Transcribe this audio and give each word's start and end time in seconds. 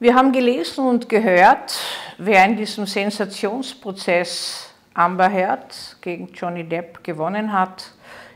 Wir 0.00 0.14
haben 0.14 0.30
gelesen 0.30 0.86
und 0.86 1.08
gehört, 1.08 1.76
wer 2.18 2.44
in 2.44 2.56
diesem 2.56 2.86
Sensationsprozess 2.86 4.72
Amber 4.94 5.28
Heard 5.28 5.96
gegen 6.00 6.28
Johnny 6.32 6.62
Depp 6.62 7.02
gewonnen 7.02 7.52
hat. 7.52 7.90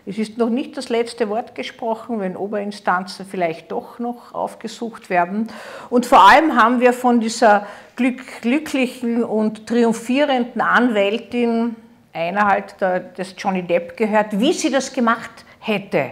Es 0.04 0.18
ist 0.18 0.38
noch 0.38 0.48
nicht 0.48 0.76
das 0.76 0.88
letzte 0.88 1.28
Wort 1.28 1.54
gesprochen, 1.54 2.18
wenn 2.18 2.36
Oberinstanzen 2.36 3.24
vielleicht 3.24 3.70
doch 3.70 4.00
noch 4.00 4.34
aufgesucht 4.34 5.08
werden. 5.08 5.52
Und 5.88 6.04
vor 6.04 6.28
allem 6.28 6.60
haben 6.60 6.80
wir 6.80 6.92
von 6.92 7.20
dieser 7.20 7.64
glücklichen 7.94 9.22
und 9.22 9.68
triumphierenden 9.68 10.60
Anwältin, 10.60 11.76
einer 12.12 12.48
halt 12.48 12.74
des 13.16 13.36
Johnny 13.38 13.62
Depp 13.62 13.96
gehört, 13.96 14.40
wie 14.40 14.52
sie 14.52 14.72
das 14.72 14.92
gemacht 14.92 15.30
hätte 15.60 16.10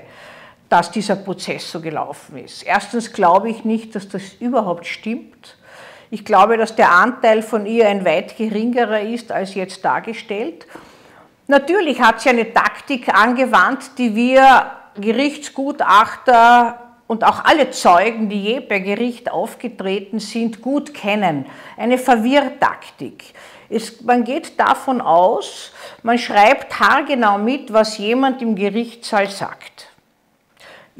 dass 0.70 0.90
dieser 0.92 1.16
Prozess 1.16 1.70
so 1.70 1.80
gelaufen 1.80 2.38
ist. 2.38 2.62
Erstens 2.62 3.12
glaube 3.12 3.50
ich 3.50 3.64
nicht, 3.64 3.94
dass 3.94 4.08
das 4.08 4.34
überhaupt 4.38 4.86
stimmt. 4.86 5.56
Ich 6.10 6.24
glaube, 6.24 6.56
dass 6.56 6.76
der 6.76 6.92
Anteil 6.92 7.42
von 7.42 7.66
ihr 7.66 7.88
ein 7.88 8.04
weit 8.04 8.36
geringerer 8.36 9.00
ist 9.00 9.32
als 9.32 9.54
jetzt 9.54 9.84
dargestellt. 9.84 10.66
Natürlich 11.48 12.00
hat 12.00 12.20
sie 12.20 12.28
eine 12.28 12.52
Taktik 12.52 13.12
angewandt, 13.12 13.98
die 13.98 14.14
wir 14.14 14.70
Gerichtsgutachter 14.94 16.78
und 17.08 17.24
auch 17.24 17.44
alle 17.44 17.70
Zeugen, 17.72 18.28
die 18.28 18.40
je 18.40 18.60
bei 18.60 18.78
Gericht 18.78 19.30
aufgetreten 19.30 20.20
sind, 20.20 20.62
gut 20.62 20.94
kennen. 20.94 21.46
Eine 21.76 21.98
Verwirrtaktik. 21.98 23.24
Es, 23.68 24.02
man 24.02 24.22
geht 24.22 24.58
davon 24.58 25.00
aus, 25.00 25.72
man 26.04 26.18
schreibt 26.18 26.78
haargenau 26.78 27.38
mit, 27.38 27.72
was 27.72 27.98
jemand 27.98 28.40
im 28.42 28.54
Gerichtssaal 28.54 29.28
sagt 29.28 29.89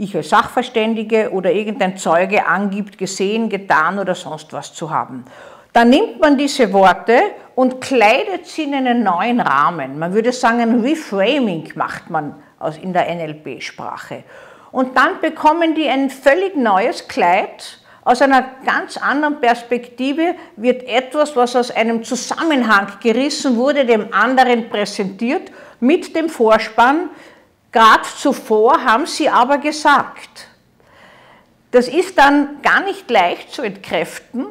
ich 0.00 0.16
als 0.16 0.30
Sachverständige 0.30 1.30
oder 1.30 1.52
irgendein 1.52 1.96
Zeuge 1.98 2.46
angibt, 2.46 2.96
gesehen, 2.96 3.50
getan 3.50 3.98
oder 3.98 4.14
sonst 4.14 4.52
was 4.52 4.72
zu 4.72 4.90
haben. 4.90 5.26
Dann 5.74 5.90
nimmt 5.90 6.18
man 6.20 6.38
diese 6.38 6.72
Worte 6.72 7.20
und 7.54 7.80
kleidet 7.80 8.46
sie 8.46 8.64
in 8.64 8.74
einen 8.74 9.02
neuen 9.02 9.40
Rahmen. 9.40 9.98
Man 9.98 10.14
würde 10.14 10.32
sagen, 10.32 10.60
ein 10.60 10.80
Reframing 10.80 11.70
macht 11.74 12.08
man 12.08 12.34
in 12.80 12.92
der 12.92 13.14
NLP-Sprache. 13.14 14.24
Und 14.72 14.96
dann 14.96 15.20
bekommen 15.20 15.74
die 15.74 15.88
ein 15.88 16.08
völlig 16.08 16.56
neues 16.56 17.06
Kleid. 17.06 17.78
Aus 18.02 18.22
einer 18.22 18.44
ganz 18.64 18.96
anderen 18.96 19.40
Perspektive 19.40 20.34
wird 20.56 20.82
etwas, 20.88 21.36
was 21.36 21.54
aus 21.54 21.70
einem 21.70 22.02
Zusammenhang 22.02 22.86
gerissen 23.02 23.56
wurde, 23.56 23.84
dem 23.84 24.12
anderen 24.12 24.70
präsentiert, 24.70 25.52
mit 25.80 26.16
dem 26.16 26.28
Vorspann, 26.28 27.10
Gerade 27.72 28.02
zuvor 28.16 28.84
haben 28.84 29.06
sie 29.06 29.28
aber 29.28 29.58
gesagt. 29.58 30.48
Das 31.70 31.86
ist 31.86 32.18
dann 32.18 32.60
gar 32.62 32.80
nicht 32.80 33.08
leicht 33.10 33.52
zu 33.52 33.62
entkräften. 33.62 34.46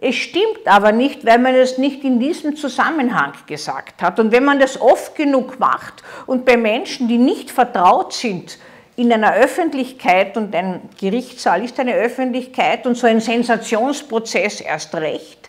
Es 0.00 0.14
stimmt 0.14 0.66
aber 0.66 0.92
nicht, 0.92 1.24
weil 1.24 1.38
man 1.38 1.54
es 1.54 1.78
nicht 1.78 2.04
in 2.04 2.20
diesem 2.20 2.56
Zusammenhang 2.56 3.32
gesagt 3.46 4.00
hat. 4.02 4.20
Und 4.20 4.32
wenn 4.32 4.44
man 4.44 4.60
das 4.60 4.80
oft 4.80 5.16
genug 5.16 5.58
macht 5.58 6.04
und 6.26 6.44
bei 6.44 6.56
Menschen, 6.56 7.08
die 7.08 7.18
nicht 7.18 7.50
vertraut 7.50 8.12
sind, 8.12 8.58
in 8.96 9.12
einer 9.12 9.34
Öffentlichkeit 9.34 10.36
und 10.36 10.54
ein 10.54 10.82
Gerichtssaal 11.00 11.64
ist 11.64 11.78
eine 11.80 11.94
Öffentlichkeit 11.94 12.86
und 12.86 12.96
so 12.96 13.06
ein 13.06 13.20
Sensationsprozess 13.20 14.60
erst 14.60 14.94
recht, 14.94 15.48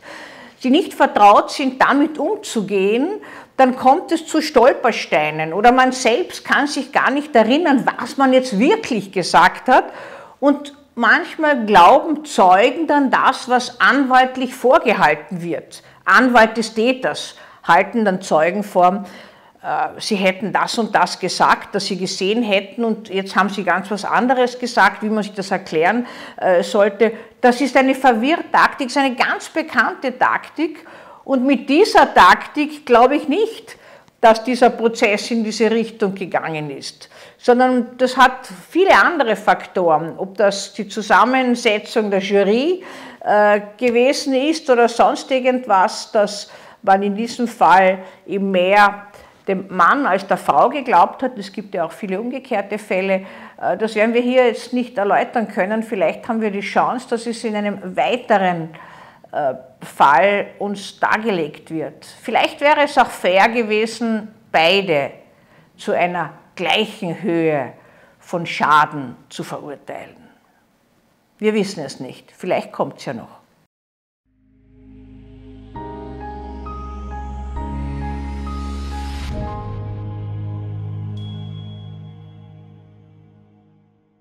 die 0.64 0.70
nicht 0.70 0.94
vertraut 0.94 1.52
sind, 1.52 1.82
damit 1.82 2.18
umzugehen, 2.18 3.22
dann 3.60 3.76
kommt 3.76 4.12
es 4.14 4.26
zu 4.26 4.42
Stolpersteinen 4.42 5.54
oder 5.54 5.72
man 5.74 5.92
selbst 5.92 6.46
kann 6.46 6.66
sich 6.66 6.94
gar 6.94 7.12
nicht 7.12 7.36
erinnern, 7.36 7.86
was 8.00 8.16
man 8.16 8.32
jetzt 8.32 8.58
wirklich 8.58 9.12
gesagt 9.12 9.68
hat 9.68 9.86
und 10.40 10.74
manchmal 10.96 11.66
glauben 11.66 12.24
Zeugen 12.24 12.88
dann 12.88 13.12
das, 13.12 13.50
was 13.50 13.82
anwaltlich 13.82 14.56
vorgehalten 14.56 15.42
wird. 15.42 15.84
Anwalt 16.06 16.56
des 16.56 16.74
Täters 16.74 17.36
halten 17.64 18.06
dann 18.06 18.22
Zeugen 18.22 18.64
vor, 18.64 19.04
äh, 19.62 19.90
sie 20.00 20.16
hätten 20.16 20.54
das 20.54 20.78
und 20.78 20.96
das 20.96 21.20
gesagt, 21.20 21.76
das 21.76 21.86
sie 21.86 21.98
gesehen 21.98 22.44
hätten 22.44 22.86
und 22.86 23.10
jetzt 23.10 23.36
haben 23.36 23.50
sie 23.50 23.66
ganz 23.66 23.92
was 23.92 24.06
anderes 24.06 24.58
gesagt, 24.58 25.04
wie 25.04 25.10
man 25.10 25.24
sich 25.24 25.34
das 25.34 25.52
erklären 25.52 26.08
äh, 26.38 26.64
sollte. 26.64 27.12
Das 27.42 27.60
ist 27.60 27.76
eine 27.76 27.94
Verwirrtaktik, 27.94 28.88
ist 28.88 28.98
eine 28.98 29.16
ganz 29.16 29.50
bekannte 29.50 30.18
Taktik 30.18 30.86
und 31.24 31.46
mit 31.46 31.70
dieser 31.70 32.14
Taktik 32.14 32.86
glaube 32.86 33.16
ich 33.16 33.28
nicht, 33.28 33.78
dass 34.22 34.44
dieser 34.44 34.70
Prozess 34.70 35.32
in 35.32 35.44
diese 35.44 35.72
Richtung 35.72 36.14
gegangen 36.14 36.70
ist, 36.70 37.10
sondern 37.38 37.98
das 37.98 38.18
hat 38.18 38.50
viele 38.70 38.94
andere 38.94 39.36
Faktoren, 39.36 40.18
ob 40.18 40.36
das 40.38 40.74
die 40.74 40.88
Zusammensetzung 40.88 42.12
der 42.12 42.20
Jury 42.20 42.84
äh, 43.22 43.62
gewesen 43.78 44.34
ist 44.34 44.70
oder 44.70 44.90
sonst 44.90 45.32
irgendwas, 45.32 46.12
dass 46.12 46.50
man 46.82 47.02
in 47.02 47.16
diesem 47.16 47.48
Fall 47.48 48.00
eben 48.28 48.52
mehr 48.52 49.08
dem 49.48 49.66
Mann 49.70 50.06
als 50.06 50.28
der 50.28 50.38
Frau 50.38 50.70
geglaubt 50.70 51.24
hat. 51.24 51.38
Es 51.38 51.52
gibt 51.52 51.74
ja 51.74 51.86
auch 51.86 51.92
viele 51.92 52.20
umgekehrte 52.20 52.78
Fälle. 52.78 53.26
Äh, 53.62 53.78
das 53.78 53.96
werden 53.96 54.14
wir 54.14 54.22
hier 54.22 54.46
jetzt 54.48 54.74
nicht 54.74 54.98
erläutern 54.98 55.48
können. 55.48 55.82
Vielleicht 55.82 56.28
haben 56.28 56.42
wir 56.42 56.52
die 56.52 56.60
Chance, 56.60 57.08
dass 57.10 57.26
es 57.26 57.44
in 57.44 57.56
einem 57.56 57.96
weiteren 57.96 58.64
äh, 58.64 58.78
Fall 59.82 60.48
uns 60.58 61.00
dargelegt 61.00 61.72
wird. 61.72 62.06
Vielleicht 62.06 62.62
wäre 62.62 62.82
es 62.84 62.98
auch 62.98 63.10
fair 63.10 63.48
gewesen, 63.50 64.34
beide 64.52 65.12
zu 65.78 65.92
einer 65.92 66.34
gleichen 66.56 67.22
Höhe 67.22 67.74
von 68.20 68.46
Schaden 68.46 69.16
zu 69.30 69.44
verurteilen. 69.44 70.30
Wir 71.38 71.54
wissen 71.54 71.84
es 71.84 72.00
nicht. 72.00 72.32
Vielleicht 72.32 72.72
kommt 72.72 72.98
es 72.98 73.06
ja 73.06 73.14
noch. 73.14 73.40